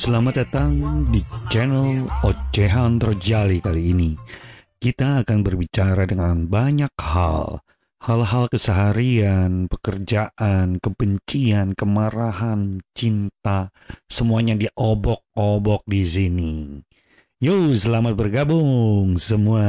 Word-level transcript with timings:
Selamat 0.00 0.32
datang 0.48 1.04
di 1.12 1.20
channel 1.52 2.08
Ocehan 2.24 2.96
Terjali 2.96 3.60
kali 3.60 3.92
ini. 3.92 4.16
Kita 4.80 5.20
akan 5.20 5.44
berbicara 5.44 6.08
dengan 6.08 6.48
banyak 6.48 6.88
hal. 6.96 7.60
Hal-hal 8.00 8.48
keseharian, 8.48 9.68
pekerjaan, 9.68 10.80
kebencian, 10.80 11.76
kemarahan, 11.76 12.80
cinta, 12.96 13.76
semuanya 14.08 14.56
diobok-obok 14.56 15.84
di 15.84 16.08
sini. 16.08 16.80
Yo, 17.36 17.68
selamat 17.76 18.16
bergabung 18.16 19.20
semua. 19.20 19.68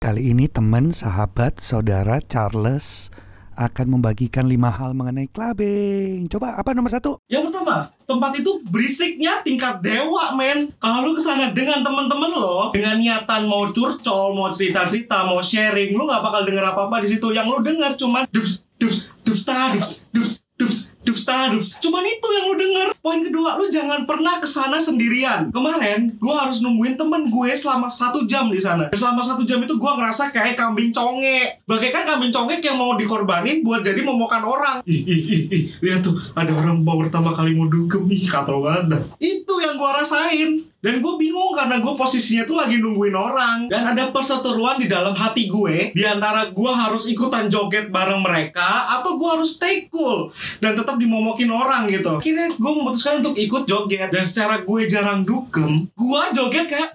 Kali 0.00 0.32
ini 0.32 0.48
teman, 0.48 0.88
sahabat, 0.88 1.60
saudara 1.60 2.16
Charles 2.24 3.12
akan 3.56 3.98
membagikan 3.98 4.44
lima 4.44 4.68
hal 4.68 4.92
mengenai 4.92 5.26
clubbing. 5.32 6.28
Coba 6.28 6.60
apa 6.60 6.76
nomor 6.76 6.92
satu? 6.92 7.18
Yang 7.26 7.50
pertama, 7.50 7.90
tempat 8.04 8.36
itu 8.38 8.60
berisiknya 8.68 9.40
tingkat 9.40 9.80
dewa, 9.80 10.36
men. 10.36 10.70
Kalau 10.76 11.08
lu 11.08 11.16
ke 11.16 11.22
sana 11.24 11.50
dengan 11.56 11.80
temen-temen 11.80 12.30
lo, 12.36 12.70
dengan 12.76 13.00
niatan 13.00 13.48
mau 13.48 13.72
curcol, 13.72 14.36
mau 14.36 14.52
cerita-cerita, 14.52 15.24
mau 15.24 15.40
sharing, 15.40 15.96
lu 15.96 16.04
nggak 16.04 16.22
bakal 16.22 16.44
denger 16.44 16.64
apa-apa 16.68 17.00
di 17.00 17.16
situ. 17.16 17.32
Yang 17.32 17.46
lu 17.48 17.58
denger 17.64 17.90
cuman 17.96 18.22
dups, 18.28 18.68
dups, 18.76 19.08
dups, 19.24 19.42
dups, 19.48 19.90
dups, 20.12 20.43
dups, 20.64 20.96
dups, 21.04 21.22
dups. 21.28 21.68
Cuman 21.84 22.00
itu 22.08 22.26
yang 22.32 22.44
lu 22.48 22.56
denger. 22.56 22.88
Poin 23.04 23.20
kedua, 23.20 23.60
lu 23.60 23.68
jangan 23.68 24.08
pernah 24.08 24.40
ke 24.40 24.48
sana 24.48 24.80
sendirian. 24.80 25.52
Kemarin, 25.52 26.16
gue 26.16 26.34
harus 26.34 26.64
nungguin 26.64 26.96
temen 26.96 27.28
gue 27.28 27.50
selama 27.52 27.92
satu 27.92 28.24
jam 28.24 28.48
di 28.48 28.56
sana. 28.56 28.88
Selama 28.96 29.20
satu 29.20 29.44
jam 29.44 29.60
itu 29.60 29.76
gue 29.76 29.92
ngerasa 29.92 30.32
kayak 30.32 30.56
kambing 30.56 30.88
conge. 30.88 31.60
Bagaikan 31.68 32.08
kambing 32.08 32.32
conge 32.32 32.64
yang 32.64 32.80
mau 32.80 32.96
dikorbanin 32.96 33.60
buat 33.60 33.84
jadi 33.84 34.00
memokan 34.00 34.40
orang. 34.40 34.76
Ih, 34.88 35.04
ih, 35.04 35.22
ih, 35.28 35.42
ih. 35.52 35.62
Lihat 35.84 36.00
tuh, 36.00 36.16
ada 36.32 36.52
orang 36.56 36.80
mau 36.80 36.96
pertama 36.96 37.28
kali 37.36 37.52
mau 37.52 37.68
dugem. 37.68 38.08
Ih, 38.08 38.24
katro 38.24 38.64
banget. 38.64 38.96
dah. 38.96 39.02
Itu 39.20 39.43
yang 39.74 39.82
gue 39.82 39.90
rasain. 39.90 40.50
Dan 40.84 41.00
gue 41.00 41.14
bingung 41.18 41.50
karena 41.56 41.82
gue 41.82 41.94
posisinya 41.98 42.46
tuh 42.46 42.54
lagi 42.54 42.78
nungguin 42.78 43.16
orang. 43.18 43.66
Dan 43.66 43.90
ada 43.90 44.14
perseteruan 44.14 44.78
di 44.78 44.86
dalam 44.86 45.18
hati 45.18 45.50
gue. 45.50 45.90
Di 45.90 46.06
antara 46.06 46.54
gue 46.54 46.70
harus 46.70 47.10
ikutan 47.10 47.50
joget 47.50 47.90
bareng 47.90 48.22
mereka. 48.22 48.94
Atau 48.94 49.18
gue 49.18 49.28
harus 49.34 49.58
stay 49.58 49.90
cool. 49.90 50.30
Dan 50.62 50.78
tetap 50.78 50.94
dimomokin 50.94 51.50
orang 51.50 51.90
gitu. 51.90 52.22
Akhirnya 52.22 52.54
gue 52.54 52.72
memutuskan 52.78 53.18
untuk 53.18 53.34
ikut 53.34 53.66
joget. 53.66 54.14
Dan 54.14 54.22
secara 54.22 54.62
gue 54.62 54.80
jarang 54.86 55.26
dugem. 55.26 55.90
Gue 55.98 56.22
joget 56.30 56.70
kayak... 56.70 56.94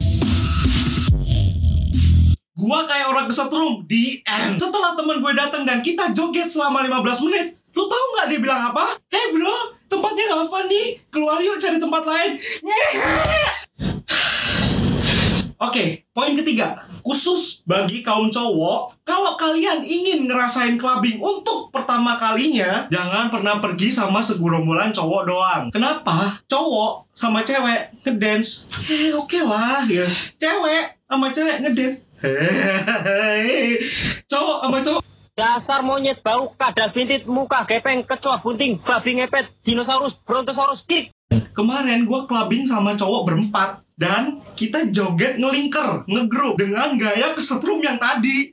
Gua 2.59 2.83
kayak 2.83 3.07
orang 3.07 3.31
kesetrum 3.31 3.87
di 3.87 4.19
end. 4.27 4.59
Setelah 4.59 4.91
temen 4.91 5.23
gue 5.23 5.31
datang 5.31 5.63
dan 5.63 5.79
kita 5.79 6.11
joget 6.11 6.51
selama 6.51 6.83
15 6.83 7.23
menit. 7.31 7.55
Lu 7.71 7.87
tahu 7.87 8.05
nggak 8.11 8.27
dia 8.35 8.39
bilang 8.43 8.61
apa? 8.75 8.83
Hey 9.07 9.31
bro, 9.31 9.68
tempatnya 9.89 10.23
nggak 10.29 10.45
fun 10.47 10.65
nih. 10.69 10.87
Keluar 11.09 11.41
yuk 11.41 11.57
cari 11.57 11.81
tempat 11.81 12.03
lain. 12.05 12.31
Oke, 15.59 16.07
poin 16.15 16.31
ketiga. 16.39 16.79
Khusus 17.03 17.67
bagi 17.67 17.99
kaum 17.99 18.31
cowok, 18.31 19.03
kalau 19.03 19.35
kalian 19.35 19.83
ingin 19.83 20.23
ngerasain 20.23 20.79
clubbing 20.79 21.19
untuk 21.19 21.67
pertama 21.67 22.15
kalinya, 22.15 22.87
jangan 22.87 23.27
pernah 23.27 23.59
pergi 23.59 23.91
sama 23.91 24.23
segerombolan 24.23 24.95
cowok 24.95 25.23
doang. 25.27 25.63
Kenapa? 25.67 26.39
Cowok 26.47 27.11
sama 27.11 27.43
cewek 27.43 27.91
ngedance, 28.07 28.71
eh 28.87 29.11
oke 29.11 29.39
lah 29.43 29.83
ya. 29.91 30.07
Cewek 30.39 31.03
sama 31.11 31.27
cewek 31.27 31.59
ngedance, 31.59 32.07
hehehe. 32.23 33.75
Cowok 34.31 34.57
sama 34.63 34.79
cowok 34.79 35.03
Dasar 35.39 35.87
monyet 35.87 36.19
bau 36.19 36.51
kadal 36.51 36.91
bintit 36.91 37.23
muka 37.23 37.63
gepeng 37.63 38.03
kecoa 38.03 38.43
bunting 38.43 38.75
babi 38.83 39.23
ngepet 39.23 39.47
dinosaurus 39.63 40.19
brontosaurus 40.27 40.83
kick 40.83 41.15
Kemarin 41.55 42.03
gue 42.03 42.27
clubbing 42.27 42.67
sama 42.67 42.99
cowok 42.99 43.23
berempat 43.23 43.79
dan 43.95 44.43
kita 44.59 44.91
joget 44.91 45.39
ngelingker, 45.39 46.03
ngegrup 46.11 46.59
dengan 46.59 46.99
gaya 46.99 47.31
kesetrum 47.31 47.79
yang 47.79 47.95
tadi. 47.95 48.51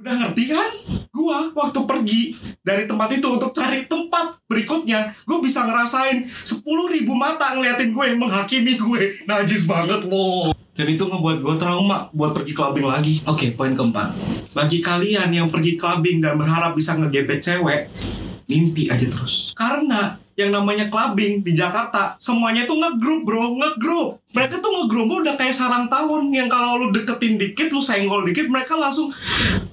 Udah 0.00 0.14
ngerti 0.24 0.44
kan? 0.48 0.68
Gua 1.12 1.52
waktu 1.52 1.80
pergi 1.84 2.22
dari 2.64 2.88
tempat 2.88 3.20
itu 3.20 3.28
untuk 3.28 3.52
cari 3.52 3.84
tempat 3.84 4.40
berikutnya, 4.48 5.12
gue 5.28 5.38
bisa 5.44 5.68
ngerasain 5.68 6.24
10.000 6.24 6.64
mata 7.12 7.52
ngeliatin 7.52 7.92
gue, 7.92 8.06
menghakimi 8.16 8.80
gue. 8.80 9.28
Najis 9.28 9.68
banget 9.68 10.08
loh. 10.08 10.56
Dan 10.76 10.86
itu 10.92 11.08
ngebuat 11.08 11.40
gue 11.40 11.54
trauma 11.56 12.12
buat 12.12 12.36
pergi 12.36 12.52
clubbing 12.52 12.84
lagi. 12.84 13.24
Oke, 13.24 13.56
poin 13.56 13.72
keempat. 13.72 14.12
Bagi 14.52 14.84
kalian 14.84 15.32
yang 15.32 15.48
pergi 15.48 15.80
clubbing 15.80 16.20
dan 16.20 16.36
berharap 16.36 16.76
bisa 16.76 17.00
ngegebet 17.00 17.40
cewek, 17.40 17.88
mimpi 18.44 18.92
aja 18.92 19.08
terus. 19.08 19.56
Karena 19.56 20.20
yang 20.36 20.52
namanya 20.52 20.86
clubbing 20.92 21.40
di 21.40 21.52
Jakarta 21.56 22.14
semuanya 22.20 22.68
tuh 22.68 22.76
ngegroup 22.76 23.24
bro 23.24 23.56
ngegroup 23.56 24.20
mereka 24.36 24.60
tuh 24.60 24.68
ngegroup 24.68 25.08
udah 25.24 25.34
kayak 25.34 25.56
sarang 25.56 25.88
tawon 25.88 26.28
yang 26.28 26.46
kalau 26.46 26.76
lu 26.76 26.92
deketin 26.92 27.40
dikit 27.40 27.72
lu 27.72 27.80
senggol 27.80 28.22
dikit 28.28 28.52
mereka 28.52 28.76
langsung 28.76 29.08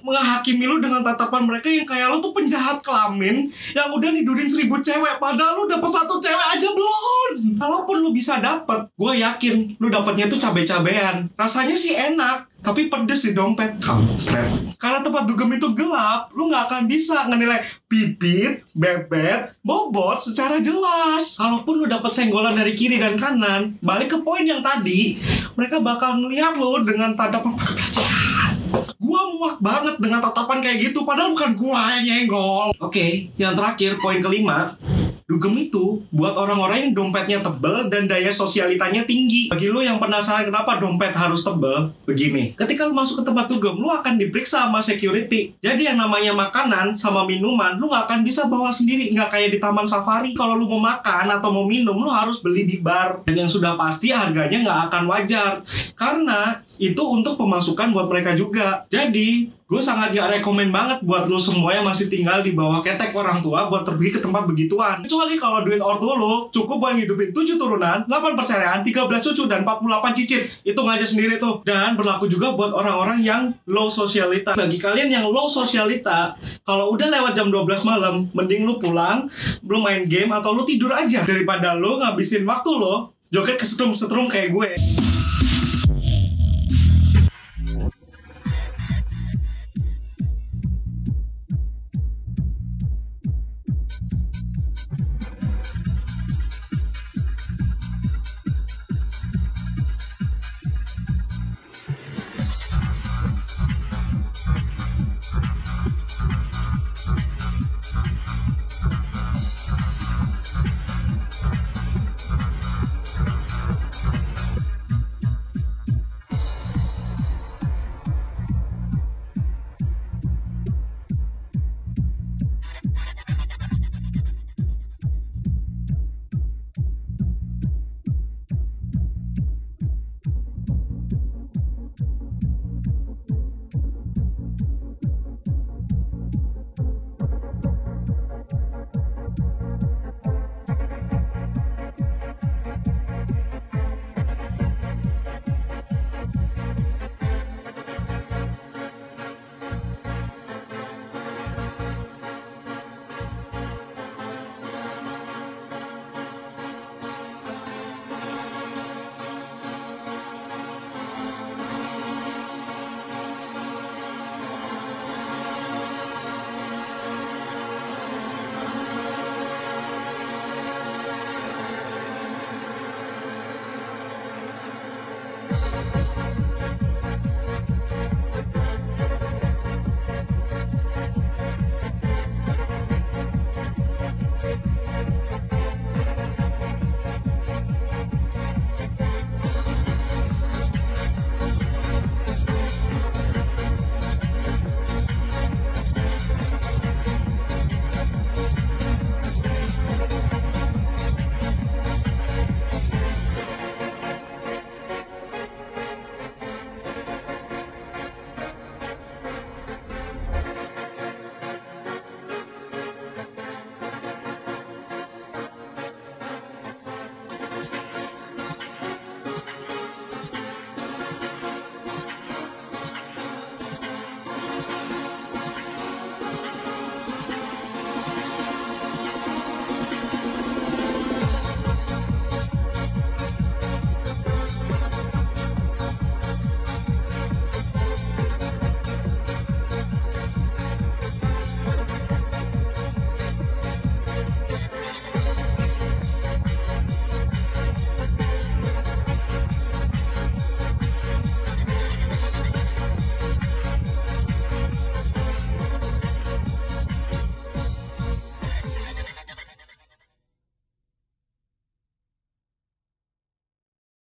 menghakimi 0.04 0.68
lu 0.68 0.84
dengan 0.84 1.02
tatapan 1.02 1.48
mereka 1.48 1.72
yang 1.72 1.88
kayak 1.88 2.12
lu 2.12 2.20
tuh 2.20 2.36
penjahat 2.36 2.84
kelamin 2.84 3.48
yang 3.72 3.88
udah 3.90 4.10
nidurin 4.12 4.46
seribu 4.46 4.80
cewek 4.84 5.18
padahal 5.18 5.64
lu 5.64 5.72
dapet 5.72 5.90
satu 5.90 6.20
cewek 6.20 6.48
aja 6.60 6.68
belum. 6.76 7.56
Kalaupun 7.58 8.04
lu 8.04 8.12
bisa 8.12 8.44
dapet 8.44 8.92
gue 9.00 9.14
yakin 9.24 9.80
lu 9.80 9.88
dapetnya 9.88 10.28
tuh 10.28 10.38
cabe-cabean. 10.38 11.32
Rasanya 11.40 11.76
sih 11.80 11.96
enak 11.96 12.53
tapi 12.64 12.88
pedes 12.88 13.28
di 13.28 13.32
dompet. 13.36 13.76
Kampret. 13.84 14.80
Karena 14.80 15.04
tempat 15.04 15.28
dugem 15.28 15.52
itu 15.60 15.68
gelap 15.76 16.32
lu 16.32 16.48
nggak 16.48 16.72
akan 16.72 16.82
bisa 16.88 17.28
ngenilai 17.28 17.60
bibit 17.92 18.64
bebet 18.72 19.52
bobot 19.62 20.18
secara 20.24 20.64
jelas. 20.64 21.36
Kalaupun 21.36 21.84
lu 21.84 21.86
dapet 21.86 22.10
senggolan 22.10 22.56
dari 22.56 22.72
kiri 22.74 22.98
dan 22.98 23.20
kanan 23.20 23.76
balik 23.84 24.16
ke 24.16 24.18
poin 24.24 24.48
yang 24.48 24.64
tadi 24.64 25.20
mereka 25.60 25.84
bakal 25.84 26.18
ngeliat 26.24 26.56
lu 26.56 26.88
dengan 26.88 27.14
tatapan 27.14 27.54
pelecehan 27.54 28.54
gua 28.98 29.30
muak 29.30 29.58
banget 29.62 29.96
dengan 30.02 30.24
tatapan 30.24 30.64
kayak 30.64 30.90
gitu 30.90 31.06
padahal 31.06 31.36
bukan 31.36 31.54
gua 31.54 32.00
yang 32.00 32.26
nyenggol. 32.26 32.72
Oke 32.80 33.30
yang 33.36 33.54
terakhir 33.54 34.00
poin 34.00 34.24
kelima 34.24 34.74
Dugem 35.24 35.56
itu 35.56 36.04
buat 36.12 36.36
orang-orang 36.36 36.90
yang 36.90 36.94
dompetnya 36.94 37.40
tebel 37.40 37.88
dan 37.88 38.12
daya 38.12 38.28
sosialitanya 38.28 39.08
tinggi. 39.08 39.48
Bagi 39.48 39.72
lo 39.72 39.80
yang 39.80 39.96
penasaran 39.96 40.52
kenapa 40.52 40.84
dompet 40.84 41.16
harus 41.16 41.48
tebel, 41.48 41.96
begini. 42.04 42.52
Ketika 42.60 42.84
lo 42.88 42.94
masuk 42.94 43.24
ke 43.24 43.32
tempat 43.32 43.48
dugem, 43.48 43.80
lo 43.80 43.88
akan 43.88 44.20
diperiksa 44.20 44.68
sama 44.68 44.84
security. 44.84 45.56
Jadi 45.64 45.88
yang 45.88 45.96
namanya 45.96 46.36
makanan 46.36 47.00
sama 47.00 47.24
minuman, 47.24 47.80
lo 47.80 47.88
nggak 47.88 48.12
akan 48.12 48.20
bisa 48.28 48.52
bawa 48.52 48.68
sendiri. 48.68 49.16
Nggak 49.16 49.32
kayak 49.32 49.50
di 49.56 49.60
taman 49.64 49.88
safari. 49.88 50.36
Kalau 50.36 50.60
lo 50.60 50.68
mau 50.68 50.84
makan 50.84 51.32
atau 51.40 51.50
mau 51.56 51.64
minum, 51.64 51.96
lo 51.96 52.12
harus 52.12 52.44
beli 52.44 52.68
di 52.68 52.84
bar. 52.84 53.24
Dan 53.24 53.48
yang 53.48 53.50
sudah 53.50 53.80
pasti 53.80 54.12
harganya 54.12 54.60
nggak 54.60 54.80
akan 54.92 55.04
wajar. 55.08 55.64
Karena 55.96 56.60
itu 56.82 57.04
untuk 57.06 57.38
pemasukan 57.38 57.94
buat 57.94 58.10
mereka 58.10 58.34
juga. 58.34 58.90
Jadi, 58.90 59.46
gue 59.74 59.82
sangat 59.82 60.14
gak 60.14 60.38
rekomen 60.38 60.70
banget 60.70 61.02
buat 61.06 61.26
lo 61.30 61.38
semua 61.38 61.74
yang 61.74 61.86
masih 61.86 62.10
tinggal 62.10 62.42
di 62.46 62.54
bawah 62.54 62.82
ketek 62.82 63.14
orang 63.14 63.42
tua 63.42 63.70
buat 63.70 63.86
pergi 63.86 64.18
ke 64.18 64.20
tempat 64.22 64.46
begituan. 64.50 65.02
Kecuali 65.06 65.38
kalau 65.38 65.66
duit 65.66 65.82
ortu 65.82 66.14
lo 66.14 66.50
cukup 66.50 66.78
buat 66.82 66.94
ngidupin 66.98 67.34
7 67.34 67.58
turunan, 67.58 68.06
8 68.06 68.38
perceraian, 68.38 68.82
13 68.82 69.06
cucu, 69.10 69.44
dan 69.46 69.62
48 69.66 70.18
cicit. 70.18 70.42
Hitung 70.66 70.90
aja 70.90 71.06
sendiri 71.06 71.38
tuh. 71.38 71.62
Dan 71.62 71.94
berlaku 71.94 72.26
juga 72.26 72.54
buat 72.58 72.74
orang-orang 72.74 73.22
yang 73.22 73.54
low 73.70 73.90
sosialita. 73.90 74.58
Bagi 74.58 74.78
kalian 74.82 75.10
yang 75.10 75.26
low 75.30 75.46
sosialita, 75.46 76.38
kalau 76.66 76.94
udah 76.94 77.10
lewat 77.10 77.38
jam 77.38 77.54
12 77.54 77.86
malam, 77.86 78.30
mending 78.34 78.66
lu 78.66 78.82
pulang, 78.82 79.30
belum 79.62 79.82
main 79.86 80.04
game, 80.10 80.34
atau 80.34 80.54
lu 80.54 80.66
tidur 80.66 80.94
aja. 80.94 81.22
Daripada 81.26 81.78
lu 81.78 82.02
ngabisin 82.02 82.46
waktu 82.46 82.72
lo 82.78 83.14
joget 83.34 83.58
kesetrum-setrum 83.58 84.30
kayak 84.30 84.54
gue. 84.54 84.70